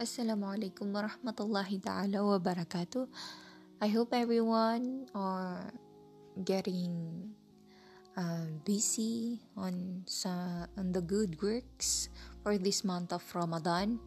[0.00, 3.04] Assalamualaikum warahmatullahi ta'ala wa barakatuh.
[3.84, 5.68] I hope everyone are
[6.40, 6.88] getting
[8.16, 12.08] uh, busy on sa on the good works
[12.40, 14.00] for this month of Ramadan.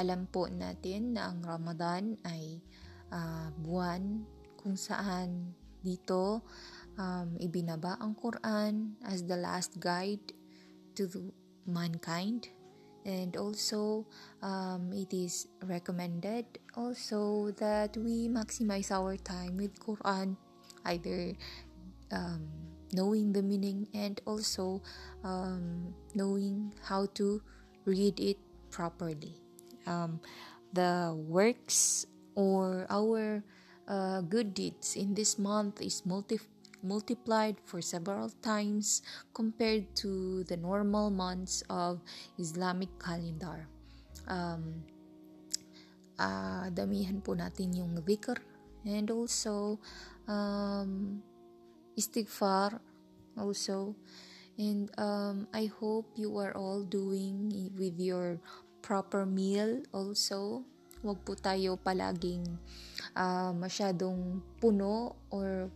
[0.00, 2.64] Alam po natin na ang Ramadan ay
[3.12, 4.24] uh, buwan
[4.56, 5.52] kung saan
[5.84, 6.40] dito
[6.96, 10.24] um, ibinaba ang Quran as the last guide
[10.96, 11.04] to
[11.68, 12.48] mankind
[13.04, 14.06] and also
[14.42, 16.44] um, it is recommended
[16.76, 20.36] also that we maximize our time with quran
[20.84, 21.32] either
[22.12, 22.48] um,
[22.94, 24.80] knowing the meaning and also
[25.24, 27.42] um, knowing how to
[27.84, 28.38] read it
[28.70, 29.34] properly.
[29.86, 30.20] Um,
[30.72, 33.42] the works or our
[33.86, 36.38] uh, good deeds in this month is multi
[36.84, 39.00] multiplied for several times
[39.32, 42.04] compared to the normal months of
[42.38, 43.66] Islamic calendar.
[44.28, 44.84] Um,
[46.20, 48.38] uh, damihan po natin yung dhikr.
[48.84, 49.80] And also
[50.28, 51.24] um,
[51.96, 52.78] istighfar
[53.38, 53.96] also.
[54.54, 58.38] And um, I hope you are all doing with your
[58.84, 60.62] proper meal also.
[61.04, 62.44] Wag po tayo palaging
[63.16, 65.68] uh, masyadong puno or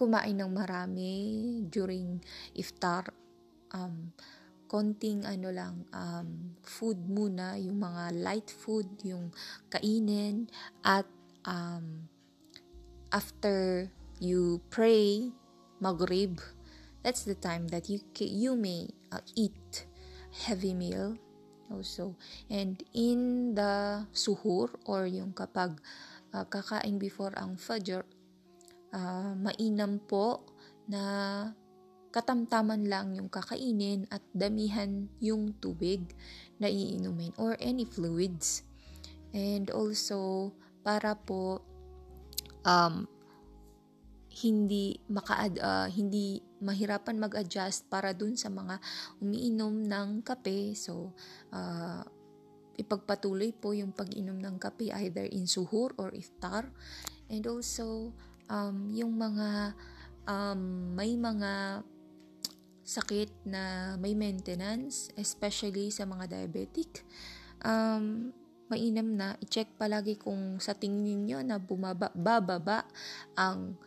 [0.00, 1.12] kumain ng marami
[1.68, 2.16] during
[2.56, 3.12] iftar.
[3.76, 4.16] Um,
[4.70, 9.34] konting ano lang, um, food muna, yung mga light food, yung
[9.66, 10.46] kainin,
[10.86, 11.10] at
[11.42, 12.06] um,
[13.10, 13.90] after
[14.22, 15.34] you pray,
[15.82, 16.38] maghrib,
[17.02, 19.90] that's the time that you, you may uh, eat
[20.46, 21.18] heavy meal
[21.66, 22.14] also.
[22.46, 25.82] And in the suhur, or yung kapag
[26.30, 28.06] uh, kakain before ang fajr,
[28.94, 30.44] uh, mainam po
[30.90, 31.02] na
[32.10, 36.02] katamtaman lang yung kakainin at damihan yung tubig
[36.58, 38.66] na iinumin or any fluids.
[39.30, 40.50] And also,
[40.82, 41.62] para po
[42.66, 43.06] um,
[44.42, 48.78] hindi maka uh, hindi mahirapan mag-adjust para dun sa mga
[49.22, 50.74] umiinom ng kape.
[50.74, 51.14] So,
[51.54, 52.02] uh,
[52.74, 56.68] ipagpatuloy po yung pag-inom ng kape either in suhur or iftar.
[57.30, 58.10] And also,
[58.50, 59.78] um, yung mga
[60.26, 60.60] um,
[60.98, 61.86] may mga
[62.82, 67.06] sakit na may maintenance, especially sa mga diabetic,
[67.62, 68.34] um,
[68.66, 72.82] mainam na i-check palagi kung sa tingin niyo na bumaba, bababa
[73.38, 73.78] ang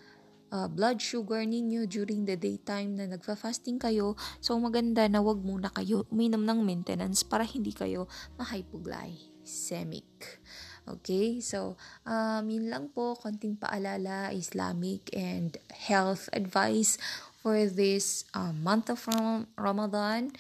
[0.56, 4.16] uh, blood sugar ninyo during the daytime na nagfa-fasting kayo.
[4.40, 8.08] So, maganda na wag muna kayo uminom ng maintenance para hindi kayo
[8.40, 10.40] ma-hypoglycemic.
[10.84, 17.00] Okay, so um, yun lang po, konting paalala, Islamic and health advice
[17.40, 20.36] for this um, month of Ram- Ramadan.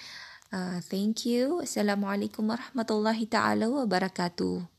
[0.52, 1.64] Uh, thank you.
[1.64, 4.73] Assalamualaikum warahmatullahi ta'ala wa barakatuh.